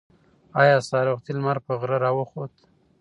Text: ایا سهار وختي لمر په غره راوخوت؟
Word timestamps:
ایا 0.61 0.77
سهار 0.87 1.07
وختي 1.09 1.31
لمر 1.37 1.57
په 1.65 1.73
غره 1.79 1.97
راوخوت؟ 2.05 2.53